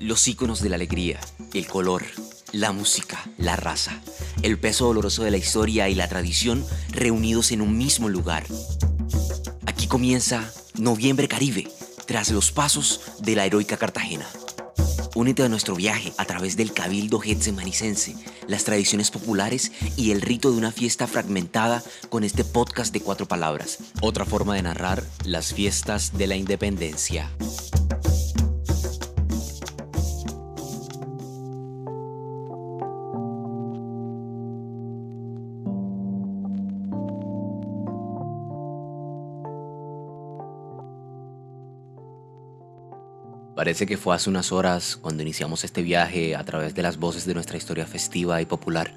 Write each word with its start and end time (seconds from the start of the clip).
Los 0.00 0.26
íconos 0.28 0.62
de 0.62 0.70
la 0.70 0.76
alegría, 0.76 1.20
el 1.52 1.66
color, 1.66 2.02
la 2.52 2.72
música, 2.72 3.22
la 3.36 3.56
raza, 3.56 4.00
el 4.40 4.58
peso 4.58 4.86
doloroso 4.86 5.24
de 5.24 5.30
la 5.30 5.36
historia 5.36 5.90
y 5.90 5.94
la 5.94 6.08
tradición 6.08 6.64
reunidos 6.90 7.52
en 7.52 7.60
un 7.60 7.76
mismo 7.76 8.08
lugar. 8.08 8.46
Aquí 9.66 9.86
comienza 9.86 10.50
Noviembre 10.78 11.28
Caribe, 11.28 11.68
tras 12.06 12.30
los 12.30 12.50
pasos 12.50 13.02
de 13.20 13.36
la 13.36 13.44
heroica 13.44 13.76
Cartagena. 13.76 14.26
Únete 15.14 15.42
a 15.42 15.50
nuestro 15.50 15.74
viaje 15.74 16.14
a 16.16 16.24
través 16.24 16.56
del 16.56 16.72
cabildo 16.72 17.20
getsemanicense, 17.20 18.14
las 18.46 18.64
tradiciones 18.64 19.10
populares 19.10 19.70
y 19.98 20.12
el 20.12 20.22
rito 20.22 20.50
de 20.50 20.56
una 20.56 20.72
fiesta 20.72 21.06
fragmentada 21.08 21.82
con 22.08 22.24
este 22.24 22.42
podcast 22.44 22.94
de 22.94 23.02
cuatro 23.02 23.28
palabras. 23.28 23.78
Otra 24.00 24.24
forma 24.24 24.54
de 24.54 24.62
narrar 24.62 25.04
las 25.26 25.52
fiestas 25.52 26.16
de 26.16 26.26
la 26.26 26.36
independencia. 26.36 27.30
Parece 43.60 43.84
que 43.84 43.98
fue 43.98 44.14
hace 44.14 44.30
unas 44.30 44.52
horas 44.52 44.96
cuando 44.96 45.22
iniciamos 45.22 45.64
este 45.64 45.82
viaje 45.82 46.34
a 46.34 46.42
través 46.44 46.74
de 46.74 46.80
las 46.80 46.96
voces 46.96 47.26
de 47.26 47.34
nuestra 47.34 47.58
historia 47.58 47.84
festiva 47.84 48.40
y 48.40 48.46
popular. 48.46 48.94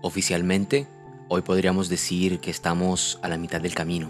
Oficialmente, 0.00 0.86
hoy 1.28 1.42
podríamos 1.42 1.90
decir 1.90 2.40
que 2.40 2.50
estamos 2.50 3.18
a 3.20 3.28
la 3.28 3.36
mitad 3.36 3.60
del 3.60 3.74
camino. 3.74 4.08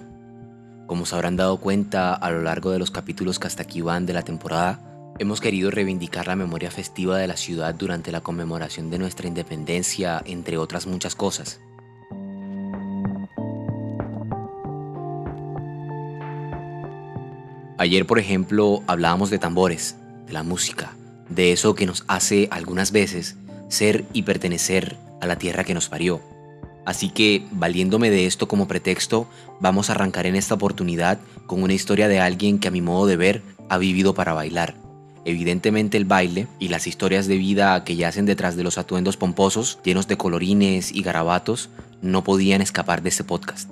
Como 0.86 1.06
se 1.06 1.16
habrán 1.16 1.34
dado 1.34 1.56
cuenta 1.56 2.14
a 2.14 2.30
lo 2.30 2.42
largo 2.42 2.70
de 2.70 2.78
los 2.78 2.92
capítulos 2.92 3.40
que 3.40 3.48
hasta 3.48 3.64
aquí 3.64 3.80
van 3.80 4.06
de 4.06 4.12
la 4.12 4.22
temporada, 4.22 4.78
hemos 5.18 5.40
querido 5.40 5.72
reivindicar 5.72 6.28
la 6.28 6.36
memoria 6.36 6.70
festiva 6.70 7.18
de 7.18 7.26
la 7.26 7.36
ciudad 7.36 7.74
durante 7.74 8.12
la 8.12 8.20
conmemoración 8.20 8.90
de 8.90 9.00
nuestra 9.00 9.26
independencia, 9.26 10.22
entre 10.24 10.56
otras 10.56 10.86
muchas 10.86 11.16
cosas. 11.16 11.60
Ayer, 17.76 18.06
por 18.06 18.18
ejemplo, 18.18 18.82
hablábamos 18.86 19.30
de 19.30 19.38
tambores, 19.38 19.96
de 20.26 20.32
la 20.32 20.42
música, 20.42 20.92
de 21.28 21.52
eso 21.52 21.74
que 21.74 21.86
nos 21.86 22.04
hace 22.06 22.48
algunas 22.50 22.92
veces 22.92 23.36
ser 23.68 24.04
y 24.12 24.22
pertenecer 24.22 24.96
a 25.20 25.26
la 25.26 25.36
tierra 25.36 25.64
que 25.64 25.74
nos 25.74 25.88
parió. 25.88 26.20
Así 26.84 27.08
que, 27.08 27.46
valiéndome 27.50 28.10
de 28.10 28.26
esto 28.26 28.46
como 28.46 28.68
pretexto, 28.68 29.26
vamos 29.60 29.88
a 29.88 29.94
arrancar 29.94 30.26
en 30.26 30.36
esta 30.36 30.54
oportunidad 30.54 31.18
con 31.46 31.62
una 31.62 31.72
historia 31.72 32.08
de 32.08 32.20
alguien 32.20 32.58
que 32.58 32.68
a 32.68 32.70
mi 32.70 32.80
modo 32.80 33.06
de 33.06 33.16
ver 33.16 33.42
ha 33.68 33.78
vivido 33.78 34.14
para 34.14 34.34
bailar. 34.34 34.74
Evidentemente 35.24 35.96
el 35.96 36.04
baile 36.04 36.46
y 36.58 36.68
las 36.68 36.86
historias 36.86 37.26
de 37.26 37.38
vida 37.38 37.82
que 37.84 37.96
yacen 37.96 38.26
detrás 38.26 38.56
de 38.56 38.62
los 38.62 38.76
atuendos 38.76 39.16
pomposos, 39.16 39.78
llenos 39.82 40.06
de 40.06 40.18
colorines 40.18 40.92
y 40.92 41.02
garabatos, 41.02 41.70
no 42.02 42.22
podían 42.22 42.60
escapar 42.60 43.02
de 43.02 43.08
este 43.08 43.24
podcast. 43.24 43.70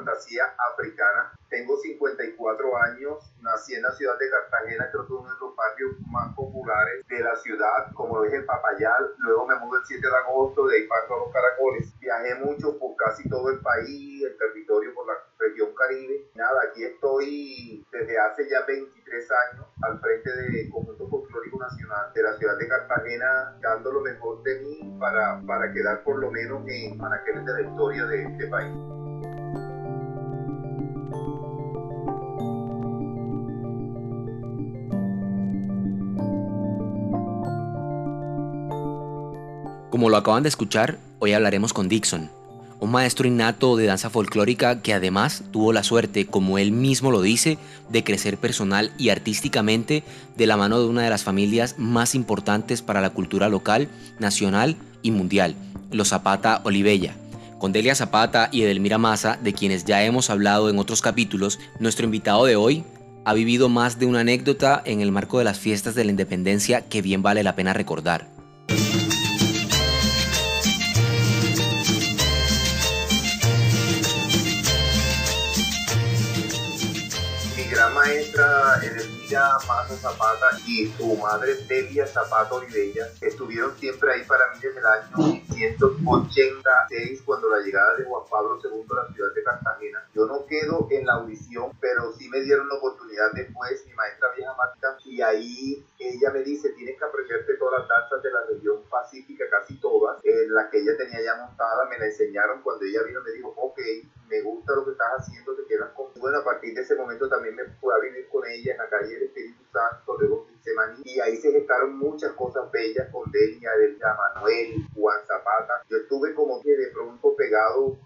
Fantasía 0.00 0.44
africana. 0.72 1.32
Tengo 1.48 1.76
54 1.76 2.76
años, 2.76 3.18
nací 3.42 3.74
en 3.74 3.82
la 3.82 3.90
ciudad 3.92 4.16
de 4.18 4.30
Cartagena, 4.30 4.88
creo 4.90 5.06
que 5.06 5.12
uno 5.12 5.28
de 5.28 5.40
los 5.40 5.56
barrios 5.56 5.96
más 6.06 6.34
populares 6.34 7.04
de 7.08 7.20
la 7.20 7.34
ciudad, 7.36 7.92
como 7.94 8.18
lo 8.18 8.24
es 8.24 8.34
el 8.34 8.44
Papayal. 8.44 9.14
Luego 9.18 9.46
me 9.46 9.56
mudé 9.56 9.80
el 9.80 9.86
7 9.86 10.06
de 10.06 10.16
agosto, 10.16 10.66
de 10.68 10.76
ahí 10.76 10.86
parto 10.86 11.14
a 11.14 11.18
los 11.18 11.32
Caracoles. 11.32 11.92
Viajé 11.98 12.36
mucho 12.36 12.78
por 12.78 12.94
casi 12.96 13.28
todo 13.28 13.50
el 13.50 13.58
país, 13.60 14.22
el 14.22 14.38
territorio, 14.38 14.94
por 14.94 15.08
la 15.08 15.14
región 15.38 15.74
Caribe. 15.74 16.30
Nada, 16.34 16.62
aquí 16.70 16.84
estoy 16.84 17.84
desde 17.90 18.18
hace 18.18 18.48
ya 18.48 18.64
23 18.66 19.28
años 19.52 19.66
al 19.82 20.00
frente 20.00 20.30
del 20.30 20.70
Conjunto 20.70 21.08
Folclórico 21.08 21.58
Nacional 21.58 22.12
de 22.14 22.22
la 22.22 22.36
ciudad 22.38 22.56
de 22.58 22.68
Cartagena, 22.68 23.58
dando 23.60 23.90
lo 23.90 24.00
mejor 24.02 24.42
de 24.44 24.60
mí 24.60 24.96
para, 25.00 25.42
para 25.46 25.72
quedar 25.72 26.04
por 26.04 26.18
lo 26.18 26.30
menos 26.30 26.62
en 26.68 27.02
anaqueles 27.04 27.44
de 27.44 27.52
la 27.54 27.60
historia 27.62 28.06
de 28.06 28.22
este 28.22 28.46
país. 28.46 28.99
Como 39.90 40.08
lo 40.08 40.16
acaban 40.16 40.44
de 40.44 40.48
escuchar, 40.48 40.98
hoy 41.18 41.32
hablaremos 41.32 41.72
con 41.72 41.88
Dixon, 41.88 42.30
un 42.78 42.92
maestro 42.92 43.26
innato 43.26 43.76
de 43.76 43.86
danza 43.86 44.08
folclórica 44.08 44.82
que 44.82 44.94
además 44.94 45.42
tuvo 45.50 45.72
la 45.72 45.82
suerte, 45.82 46.26
como 46.26 46.58
él 46.58 46.70
mismo 46.70 47.10
lo 47.10 47.22
dice, 47.22 47.58
de 47.88 48.04
crecer 48.04 48.38
personal 48.38 48.92
y 48.98 49.08
artísticamente 49.08 50.04
de 50.36 50.46
la 50.46 50.56
mano 50.56 50.78
de 50.80 50.86
una 50.86 51.02
de 51.02 51.10
las 51.10 51.24
familias 51.24 51.74
más 51.76 52.14
importantes 52.14 52.82
para 52.82 53.00
la 53.00 53.10
cultura 53.10 53.48
local, 53.48 53.88
nacional 54.20 54.76
y 55.02 55.10
mundial, 55.10 55.56
los 55.90 56.10
Zapata 56.10 56.60
Olivella. 56.62 57.16
Con 57.58 57.72
Delia 57.72 57.96
Zapata 57.96 58.48
y 58.52 58.62
Edelmira 58.62 58.96
Maza, 58.96 59.38
de 59.42 59.54
quienes 59.54 59.84
ya 59.84 60.04
hemos 60.04 60.30
hablado 60.30 60.70
en 60.70 60.78
otros 60.78 61.02
capítulos, 61.02 61.58
nuestro 61.80 62.04
invitado 62.04 62.44
de 62.44 62.54
hoy 62.54 62.84
ha 63.24 63.34
vivido 63.34 63.68
más 63.68 63.98
de 63.98 64.06
una 64.06 64.20
anécdota 64.20 64.80
en 64.84 65.00
el 65.00 65.10
marco 65.10 65.38
de 65.38 65.44
las 65.44 65.58
fiestas 65.58 65.96
de 65.96 66.04
la 66.04 66.12
independencia 66.12 66.82
que 66.82 67.02
bien 67.02 67.22
vale 67.22 67.42
la 67.42 67.56
pena 67.56 67.72
recordar. 67.72 68.29
Maestra 78.10 78.82
Edelmira 78.82 79.54
Maza 79.68 79.94
Zapata 79.94 80.58
y 80.66 80.88
su 80.98 81.14
madre 81.16 81.54
Delia 81.68 82.08
Zapata 82.08 82.54
Olivella 82.54 83.06
estuvieron 83.20 83.76
siempre 83.78 84.12
ahí 84.12 84.24
para 84.24 84.52
mí 84.52 84.58
desde 84.60 84.80
el 84.80 84.86
año 84.86 85.16
1986 85.16 87.22
cuando 87.24 87.50
la 87.50 87.60
llegada 87.60 87.94
de 87.96 88.02
Juan 88.04 88.24
Pablo 88.28 88.58
II 88.64 88.84
a 88.90 88.94
la 88.94 89.06
ciudad 89.14 89.32
de 89.32 89.44
Cartagena. 89.44 90.04
Yo 90.12 90.26
no 90.26 90.44
quedo 90.46 90.88
en 90.90 91.06
la 91.06 91.12
audición, 91.14 91.70
pero 91.80 92.12
sí 92.18 92.28
me 92.28 92.40
dieron 92.40 92.68
la 92.68 92.74
oportunidad 92.74 93.30
después, 93.32 93.86
mi 93.86 93.94
maestra 93.94 94.26
vieja 94.36 94.56
Marta, 94.58 94.98
y 95.04 95.22
ahí 95.22 95.86
ella 96.00 96.32
me 96.32 96.42
dice, 96.42 96.70
tienes 96.70 96.98
que 96.98 97.04
aprenderte 97.04 97.54
todas 97.58 97.78
las 97.80 97.88
danzas 97.88 98.20
de 98.24 98.32
la 98.32 98.40
región 98.50 98.82
pacífica, 98.90 99.44
casi 99.48 99.78
todas, 99.78 100.18
en 100.24 100.52
las 100.52 100.68
que 100.70 100.80
ella 100.80 100.96
tenía 100.98 101.22
ya 101.22 101.36
montada, 101.36 101.84
me 101.88 101.96
la 101.96 102.06
enseñaron 102.06 102.60
cuando 102.62 102.84
ella 102.84 103.04
vino, 103.04 103.22
me 103.22 103.30
dijo, 103.30 103.54
ok, 103.56 103.78
me 104.28 104.42
gusta 104.42 104.74
lo 104.74 104.84
que 104.84 104.90
estás 104.92 105.08
haciendo. 105.18 105.39
A 106.38 106.44
partir 106.44 106.74
de 106.74 106.82
ese 106.82 106.94
momento 106.94 107.28
también 107.28 107.56
me 107.56 107.64
fui 107.64 107.92
vivir 108.00 108.28
con 108.28 108.46
ella 108.46 108.72
en 108.72 108.78
la 108.78 108.88
calle 108.88 109.14
del 109.14 109.22
Espíritu 109.24 109.64
Santo, 109.72 110.16
luego 110.18 110.46
Semaní, 110.62 111.02
y 111.04 111.20
ahí 111.20 111.36
se 111.36 111.50
gestaron 111.52 111.96
muchas 111.98 112.32
cosas 112.32 112.70
bellas 112.70 113.08
con 113.10 113.30
Delia, 113.30 113.70
Delia 113.76 114.14
Manuel, 114.14 114.86
Juan 114.94 115.18
Zapata. 115.26 115.82
Yo 115.88 115.96
estuve 115.98 116.34
como 116.34 116.60
que 116.62 116.76
de 116.76 116.88
pronto 116.88 117.34
pegado, 117.34 117.96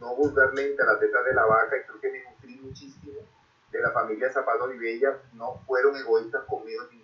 no 0.00 0.16
vulgarmente, 0.16 0.82
a 0.82 0.86
la 0.86 0.98
teta 0.98 1.22
de 1.22 1.34
la 1.34 1.44
vaca, 1.44 1.76
y 1.76 1.82
creo 1.82 2.00
que 2.00 2.12
me 2.12 2.24
nutrí 2.30 2.56
muchísimo 2.60 3.20
de 3.70 3.80
la 3.80 3.90
familia 3.90 4.30
Zapata 4.30 4.64
Olivella, 4.64 5.18
no 5.34 5.62
fueron 5.66 5.96
egoístas 5.96 6.44
conmigo 6.44 6.84
momento 6.90 6.99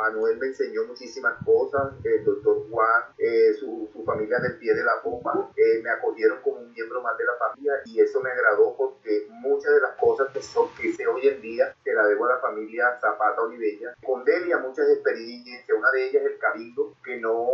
Manuel 0.00 0.38
me 0.38 0.46
enseñó 0.46 0.84
muchísimas 0.84 1.34
cosas, 1.44 1.92
el 2.04 2.24
doctor 2.24 2.66
Juan, 2.70 3.02
eh, 3.18 3.52
su, 3.58 3.88
familia 4.06 4.38
del 4.38 4.56
pie 4.56 4.74
de 4.74 4.82
la 4.82 5.02
pompa, 5.02 5.50
eh, 5.54 5.80
me 5.82 5.90
acogieron 5.90 6.40
como 6.42 6.56
un 6.56 6.72
miembro 6.72 7.02
más 7.02 7.16
de 7.18 7.24
la 7.24 7.36
familia 7.36 7.72
y 7.84 8.00
eso 8.00 8.20
me 8.22 8.30
agradó 8.30 8.74
porque 8.76 9.26
muchas 9.28 9.74
de 9.74 9.80
las 9.80 9.96
cosas 9.96 10.28
que, 10.32 10.42
son, 10.42 10.68
que 10.74 10.92
sé 10.94 11.06
hoy 11.06 11.28
en 11.28 11.40
día 11.42 11.74
se 11.84 11.92
la 11.92 12.06
debo 12.06 12.24
a 12.26 12.34
la 12.34 12.40
familia 12.40 12.98
Zapata 12.98 13.42
Olivella. 13.42 13.94
Con 14.02 14.24
Delia 14.24 14.56
muchas 14.58 14.88
experiencias, 14.88 15.68
una 15.76 15.90
de 15.92 16.08
ellas 16.08 16.24
el 16.24 16.38
cabildo, 16.38 16.94
que 17.04 17.18
no, 17.18 17.46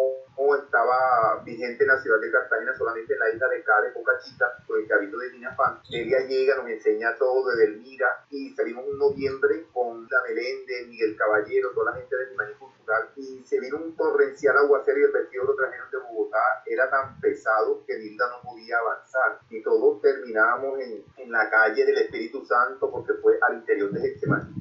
estaba 0.57 1.43
vigente 1.45 1.85
en 1.85 1.89
la 1.89 2.01
ciudad 2.01 2.21
de 2.21 2.31
Cartagena, 2.31 2.77
solamente 2.77 3.15
en 3.15 3.19
la 3.19 3.31
isla 3.31 3.49
de 3.49 3.63
Cádiz, 3.63 3.93
Pocachita, 3.93 4.57
con 4.67 4.79
el 4.79 4.87
cabildo 4.87 5.19
de 5.19 5.31
Tinafán. 5.31 5.81
Delia 5.91 6.27
llega, 6.27 6.57
nos 6.57 6.69
enseña 6.69 7.17
todo 7.17 7.49
de 7.51 7.67
Delmira 7.67 8.25
y 8.31 8.55
salimos 8.55 8.85
en 8.87 8.99
noviembre 8.99 9.67
con 9.73 10.07
la 10.11 10.23
Melende, 10.23 10.87
Miguel 10.89 11.17
Caballero, 11.17 11.71
toda 11.73 11.93
la 11.93 11.99
gente 11.99 12.17
de 12.17 12.25
Getsemaní 12.25 12.55
Cultural 12.55 13.09
y 13.17 13.43
se 13.45 13.61
vino 13.61 13.79
un 13.79 13.97
torrencial 13.97 14.57
aguacero 14.59 15.01
y 15.01 15.05
el 15.05 15.13
vestido 15.13 15.45
lo 15.45 15.57
trajeron 15.57 15.91
de 15.91 15.99
Bogotá. 15.99 16.63
Era 16.67 16.89
tan 16.91 17.21
pesado 17.21 17.85
que 17.87 17.95
Linda 17.95 18.29
no 18.29 18.49
podía 18.49 18.79
avanzar 18.79 19.41
y 19.51 19.63
todos 19.63 20.01
terminábamos 20.03 20.79
en, 20.81 21.05
en 21.17 21.33
la 21.33 21.51
calle 21.51 21.85
del 21.85 21.99
Espíritu 21.99 22.45
Santo 22.45 22.91
porque 22.91 23.15
fue 23.15 23.39
al 23.43 23.57
interior 23.57 23.91
de 23.91 24.01
Getsemaní 24.01 24.53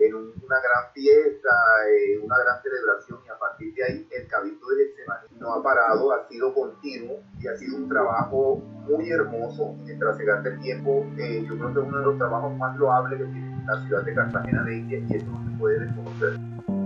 en 0.00 0.14
una 0.14 0.60
gran 0.60 0.92
fiesta, 0.92 1.50
eh, 1.88 2.18
una 2.18 2.38
gran 2.38 2.62
celebración 2.62 3.20
y 3.24 3.28
a 3.28 3.38
partir 3.38 3.74
de 3.74 3.84
ahí 3.84 4.08
el 4.10 4.28
Cabildo 4.28 4.68
de 4.68 4.86
Getsemaní 4.86 5.17
no 5.38 5.54
ha 5.54 5.62
parado, 5.62 6.12
ha 6.12 6.28
sido 6.28 6.52
continuo 6.54 7.16
y 7.40 7.48
ha 7.48 7.56
sido 7.56 7.76
un 7.76 7.88
trabajo 7.88 8.62
muy 8.88 9.10
hermoso 9.10 9.74
mientras 9.84 10.16
se 10.16 10.24
gasta 10.24 10.48
el 10.48 10.60
tiempo. 10.60 11.06
Eh, 11.18 11.44
yo 11.48 11.56
creo 11.56 11.74
que 11.74 11.80
es 11.80 11.86
uno 11.86 11.98
de 11.98 12.04
los 12.04 12.18
trabajos 12.18 12.56
más 12.56 12.76
loables 12.76 13.18
que 13.20 13.26
tiene 13.26 13.64
la 13.66 13.80
ciudad 13.82 14.02
de 14.02 14.14
Cartagena 14.14 14.62
de 14.64 14.76
India 14.76 14.98
y 15.08 15.16
eso 15.16 15.26
no 15.30 15.44
se 15.44 15.58
puede 15.58 15.80
desconocer. 15.80 16.77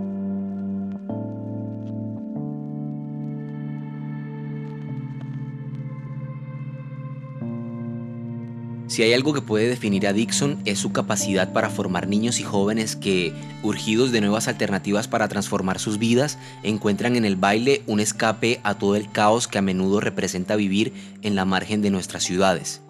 Si 8.93 9.01
hay 9.01 9.13
algo 9.13 9.33
que 9.33 9.41
puede 9.41 9.67
definir 9.67 10.05
a 10.05 10.13
Dixon 10.13 10.59
es 10.65 10.77
su 10.77 10.91
capacidad 10.91 11.51
para 11.51 11.71
formar 11.71 12.07
niños 12.07 12.39
y 12.39 12.43
jóvenes 12.43 12.95
que, 12.95 13.33
urgidos 13.63 14.11
de 14.11 14.21
nuevas 14.21 14.47
alternativas 14.47 15.07
para 15.07 15.27
transformar 15.27 15.79
sus 15.79 15.97
vidas, 15.97 16.37
encuentran 16.61 17.15
en 17.15 17.25
el 17.25 17.35
baile 17.35 17.81
un 17.87 17.99
escape 17.99 18.59
a 18.61 18.75
todo 18.75 18.95
el 18.95 19.09
caos 19.09 19.47
que 19.47 19.57
a 19.57 19.63
menudo 19.63 19.99
representa 19.99 20.55
vivir 20.55 20.93
en 21.23 21.33
la 21.33 21.43
margen 21.43 21.81
de 21.81 21.89
nuestras 21.89 22.21
ciudades. 22.21 22.81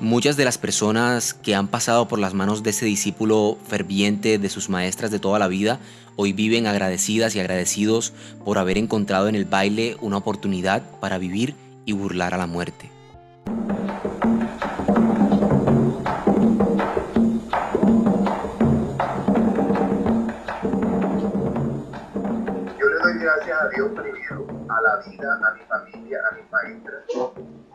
Muchas 0.00 0.36
de 0.36 0.44
las 0.44 0.58
personas 0.58 1.32
que 1.32 1.54
han 1.54 1.68
pasado 1.68 2.08
por 2.08 2.18
las 2.18 2.34
manos 2.34 2.64
de 2.64 2.70
ese 2.70 2.84
discípulo 2.84 3.56
ferviente 3.68 4.38
de 4.38 4.48
sus 4.48 4.68
maestras 4.68 5.12
de 5.12 5.20
toda 5.20 5.38
la 5.38 5.46
vida 5.46 5.78
hoy 6.16 6.32
viven 6.32 6.66
agradecidas 6.66 7.36
y 7.36 7.38
agradecidos 7.38 8.12
por 8.44 8.58
haber 8.58 8.76
encontrado 8.78 9.28
en 9.28 9.36
el 9.36 9.44
baile 9.44 9.96
una 10.00 10.16
oportunidad 10.16 10.82
para 10.98 11.18
vivir 11.18 11.54
y 11.84 11.92
burlar 11.92 12.34
a 12.34 12.38
la 12.38 12.48
muerte. 12.48 12.97
Primero, 23.78 24.42
a 24.74 24.80
la 24.82 24.96
vida, 25.06 25.38
a 25.38 25.54
mi 25.54 25.64
familia, 25.66 26.18
a 26.26 26.34
mis 26.34 26.50
maestras. 26.50 27.04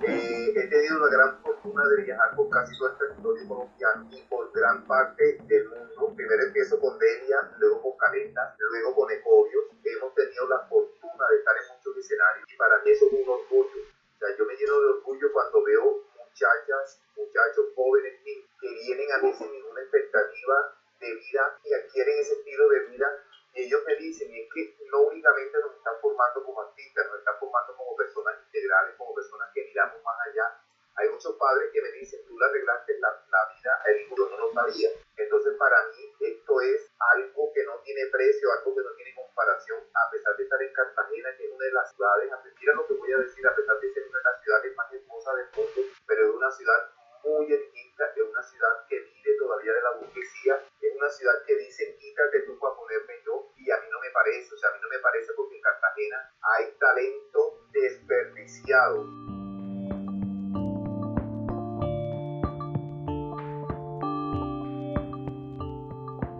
Eh, 0.05 0.51
he 0.53 0.67
tenido 0.67 0.99
la 0.99 1.07
gran 1.07 1.41
fortuna 1.41 1.87
de 1.87 2.03
viajar 2.03 2.35
por 2.35 2.49
casi 2.49 2.77
todo 2.77 2.89
el 2.89 2.97
territorio 2.97 3.47
colombiano 3.47 4.09
y 4.11 4.21
por 4.23 4.51
gran 4.51 4.85
parte 4.85 5.39
del 5.47 5.69
mundo. 5.69 6.13
Primero 6.13 6.43
empiezo 6.43 6.77
con 6.81 6.99
Delia, 6.99 7.49
luego 7.57 7.81
con 7.81 7.95
Caleta, 7.95 8.53
luego 8.59 8.95
con 8.95 9.11
Ecobios. 9.11 9.63
Hemos 9.81 10.13
tenido 10.13 10.49
la 10.49 10.59
fortuna 10.67 11.23
de 11.31 11.37
estar 11.37 11.55
en 11.55 11.77
muchos 11.77 11.97
escenarios 11.97 12.51
y 12.51 12.57
para 12.57 12.83
mí 12.83 12.91
eso 12.91 13.05
es. 13.05 13.13
O 13.25 14.19
sea, 14.19 14.37
yo 14.37 14.45
me 14.45 14.55
lleno 14.57 14.81
de 14.81 14.87
orgullo 14.99 15.31
cuando 15.31 15.63
veo 15.63 16.03
muchachas, 16.19 16.99
muchachos 17.15 17.65
jóvenes 17.77 18.19
que 18.25 18.67
vienen 18.67 19.07
a 19.13 19.17
mí 19.23 19.33
sin 19.37 19.49
ninguna 19.49 19.79
expectativa 19.79 20.75
de 20.99 21.15
vida 21.15 21.59
y 21.63 21.73
adquieren 21.73 22.19
ese 22.19 22.33
estilo 22.33 22.67
de 22.67 22.79
vida 22.91 23.07
y 23.55 23.61
ellos 23.65 23.81
me 23.85 23.95
dicen, 23.95 24.33
es 24.33 24.49
que 24.51 24.75
no 24.89 25.01
únicamente 25.01 25.59
nos 25.59 25.75
están 25.75 25.93
formando 26.33 26.43
como 26.45 26.61
artistas, 26.61 27.05
nos 27.07 27.19
están 27.19 27.37
formando 27.39 27.75
como 27.77 27.95
personas 27.95 28.35
integrales, 28.45 28.95
como 28.97 29.13
personas 29.13 29.49
que 29.53 29.63
miramos 29.65 30.01
más 30.03 30.17
allá. 30.27 30.59
Hay 30.95 31.09
muchos 31.09 31.35
padres 31.37 31.69
que 31.73 31.81
me 31.81 31.91
dicen, 31.91 32.21
tú 32.27 32.37
le 32.37 32.45
arreglaste 32.45 32.99
la, 32.99 33.09
la 33.09 33.53
vida 33.53 33.71
a 33.73 34.15
yo 34.17 34.29
no 34.29 34.37
lo 34.37 34.53
sabía. 34.53 34.89
Entonces 35.17 35.53
para 35.57 35.77
mí 35.89 36.13
esto 36.19 36.61
es 36.61 36.91
algo 37.13 37.51
que 37.53 37.63
no 37.65 37.77
tiene 37.83 38.05
precio, 38.11 38.49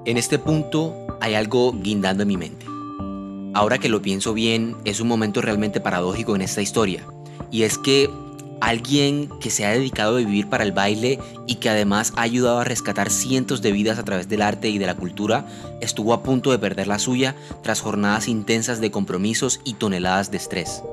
En 0.06 0.18
este 0.18 0.38
punto 0.38 0.94
hay 1.22 1.36
algo 1.36 1.72
guindando 1.72 2.24
en 2.24 2.28
mi 2.28 2.36
mente. 2.36 2.66
Ahora 3.54 3.78
que 3.78 3.88
lo 3.88 4.02
pienso 4.02 4.34
bien, 4.34 4.76
es 4.84 5.00
un 5.00 5.08
momento 5.08 5.42
realmente 5.42 5.80
paradójico 5.80 6.36
en 6.36 6.42
esta 6.42 6.62
historia. 6.62 7.06
Y 7.52 7.64
es 7.64 7.78
que 7.78 8.10
alguien 8.60 9.30
que 9.40 9.50
se 9.50 9.66
ha 9.66 9.72
dedicado 9.72 10.16
a 10.16 10.20
vivir 10.20 10.50
para 10.50 10.66
el 10.66 10.74
baile 10.74 11.20
y 11.48 11.56
que 11.56 11.70
además 11.70 12.12
ha 12.18 12.24
ayudado 12.24 12.60
a 12.60 12.64
rescatar 12.66 13.10
cientos 13.10 13.62
de 13.62 13.72
vidas 13.72 13.98
a 13.98 14.04
través 14.04 14.28
del 14.28 14.42
arte 14.42 14.68
y 14.68 14.78
de 14.78 14.88
la 14.88 14.96
cultura, 14.96 15.48
estuvo 15.80 16.14
a 16.14 16.22
punto 16.22 16.52
de 16.52 16.60
perder 16.60 16.88
la 16.88 17.00
suya 17.00 17.36
tras 17.62 17.80
jornadas 17.80 18.28
intensas 18.28 18.82
de 18.82 18.92
compromisos 18.92 19.62
y 19.64 19.76
toneladas 19.76 20.32
de 20.32 20.38
estrés. 20.38 20.84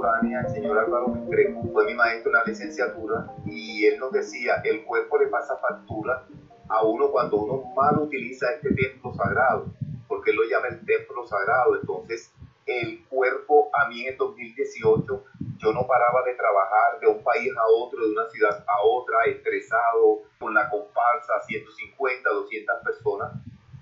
Contemporánea, 0.00 0.40
el 0.40 0.48
señor 0.50 0.78
Álvaro 0.78 1.08
Mestreco, 1.08 1.62
fue 1.72 1.86
mi 1.86 1.94
maestro 1.94 2.30
en 2.30 2.38
la 2.38 2.44
licenciatura 2.44 3.26
y 3.44 3.86
él 3.86 3.98
nos 3.98 4.12
decía, 4.12 4.62
el 4.64 4.84
cuerpo 4.84 5.18
le 5.18 5.26
pasa 5.28 5.56
factura 5.56 6.26
a 6.68 6.82
uno 6.84 7.10
cuando 7.10 7.36
uno 7.36 7.64
mal 7.74 7.98
utiliza 7.98 8.50
este 8.52 8.74
templo 8.74 9.12
sagrado, 9.14 9.66
porque 10.08 10.30
él 10.30 10.36
lo 10.36 10.44
llama 10.44 10.68
el 10.68 10.84
templo 10.86 11.26
sagrado. 11.26 11.76
Entonces, 11.80 12.32
el 12.66 13.04
cuerpo, 13.08 13.70
a 13.74 13.88
mí 13.88 14.02
en 14.02 14.12
el 14.12 14.16
2018, 14.16 15.24
yo 15.58 15.72
no 15.72 15.86
paraba 15.86 16.22
de 16.24 16.34
trabajar 16.34 17.00
de 17.00 17.08
un 17.08 17.22
país 17.22 17.50
a 17.56 17.66
otro, 17.76 18.06
de 18.06 18.12
una 18.12 18.28
ciudad 18.30 18.64
a 18.66 18.82
otra, 18.82 19.24
estresado, 19.26 20.22
con 20.38 20.54
la 20.54 20.70
comparsa, 20.70 21.40
150, 21.46 22.30
200 22.30 22.76
personas, 22.84 23.32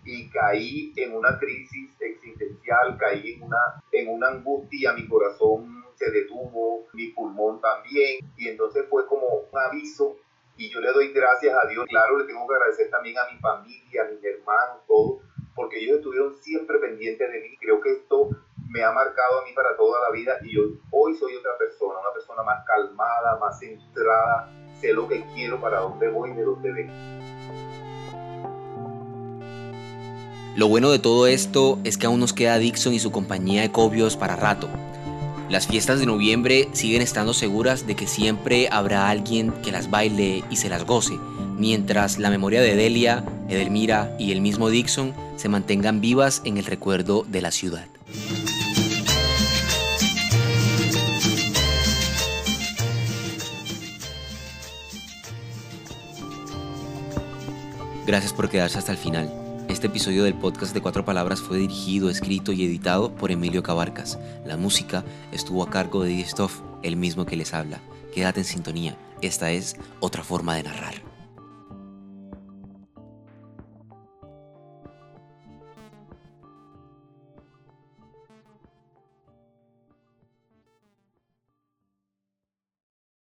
y 0.09 0.31
caí 0.31 0.93
en 0.97 1.15
una 1.15 1.39
crisis 1.39 1.91
existencial, 2.01 2.97
caí 2.97 3.35
en 3.35 3.43
una, 3.43 3.59
en 3.93 4.09
una 4.09 4.29
angustia, 4.29 4.95
mi 4.95 5.07
corazón 5.07 5.85
se 5.97 6.11
detuvo, 6.11 6.87
mi 6.95 7.09
pulmón 7.09 7.61
también, 7.61 8.33
y 8.39 8.49
entonces 8.49 8.87
fue 8.89 9.07
como 9.07 9.27
un 9.27 9.59
aviso 9.59 10.17
y 10.57 10.71
yo 10.71 10.81
le 10.81 10.93
doy 10.93 11.13
gracias 11.13 11.55
a 11.55 11.69
Dios. 11.69 11.85
Claro, 11.89 12.19
le 12.19 12.25
tengo 12.25 12.49
que 12.49 12.55
agradecer 12.55 12.91
también 12.91 13.19
a 13.19 13.31
mi 13.31 13.39
familia, 13.39 14.03
a 14.03 14.11
mis 14.11 14.25
hermanos, 14.25 14.79
todos, 14.87 15.21
porque 15.55 15.79
ellos 15.79 15.99
estuvieron 15.99 16.35
siempre 16.39 16.79
pendientes 16.79 17.31
de 17.31 17.41
mí. 17.41 17.57
Creo 17.61 17.81
que 17.83 17.93
esto 17.93 18.31
me 18.71 18.83
ha 18.83 18.91
marcado 18.91 19.41
a 19.41 19.45
mí 19.45 19.53
para 19.55 19.77
toda 19.77 20.01
la 20.09 20.11
vida 20.11 20.39
y 20.43 20.55
yo 20.55 20.63
hoy 20.91 21.15
soy 21.17 21.37
otra 21.37 21.57
persona, 21.59 22.01
una 22.01 22.13
persona 22.15 22.43
más 22.43 22.65
calmada, 22.65 23.39
más 23.39 23.59
centrada, 23.59 24.49
sé 24.81 24.95
lo 24.95 25.07
que 25.07 25.23
quiero, 25.35 25.61
para 25.61 25.81
dónde 25.81 26.09
voy, 26.09 26.33
de 26.33 26.43
dónde 26.43 26.73
vengo. 26.73 27.68
Lo 30.59 30.67
bueno 30.67 30.91
de 30.91 30.99
todo 30.99 31.29
esto 31.29 31.79
es 31.85 31.97
que 31.97 32.07
aún 32.07 32.19
nos 32.19 32.33
queda 32.33 32.59
Dixon 32.59 32.93
y 32.93 32.99
su 32.99 33.13
compañía 33.13 33.63
Ecobios 33.63 34.17
para 34.17 34.35
rato. 34.35 34.69
Las 35.49 35.69
fiestas 35.69 36.01
de 36.01 36.07
noviembre 36.07 36.69
siguen 36.73 37.01
estando 37.01 37.33
seguras 37.33 37.87
de 37.87 37.95
que 37.95 38.09
siempre 38.09 38.69
habrá 38.73 39.09
alguien 39.09 39.53
que 39.63 39.71
las 39.71 39.89
baile 39.89 40.43
y 40.51 40.57
se 40.57 40.69
las 40.69 40.85
goce, 40.85 41.17
mientras 41.57 42.19
la 42.19 42.29
memoria 42.29 42.61
de 42.61 42.75
Delia, 42.75 43.25
Edelmira 43.49 44.17
y 44.19 44.33
el 44.33 44.41
mismo 44.41 44.69
Dixon 44.69 45.15
se 45.37 45.49
mantengan 45.49 46.01
vivas 46.01 46.43
en 46.45 46.59
el 46.59 46.65
recuerdo 46.65 47.25
de 47.29 47.41
la 47.41 47.53
ciudad. 47.53 47.87
Gracias 58.05 58.33
por 58.33 58.51
quedarse 58.51 58.79
hasta 58.79 58.91
el 58.91 58.99
final. 58.99 59.48
Este 59.79 59.87
episodio 59.87 60.25
del 60.25 60.35
podcast 60.35 60.75
de 60.75 60.81
Cuatro 60.81 61.05
Palabras 61.05 61.41
fue 61.41 61.59
dirigido, 61.59 62.11
escrito 62.11 62.51
y 62.51 62.65
editado 62.65 63.15
por 63.15 63.31
Emilio 63.31 63.63
Cabarcas. 63.63 64.19
La 64.45 64.57
música 64.57 65.05
estuvo 65.31 65.63
a 65.63 65.71
cargo 65.71 66.03
de 66.03 66.21
Stoff, 66.25 66.63
el 66.83 66.97
mismo 66.97 67.27
que 67.27 67.37
les 67.37 67.55
habla. 67.55 67.79
Quédate 68.13 68.41
en 68.41 68.47
sintonía. 68.47 68.97
Esta 69.23 69.53
es 69.53 69.77
otra 70.01 70.25
forma 70.25 70.57
de 70.57 70.65
narrar. 70.65 71.08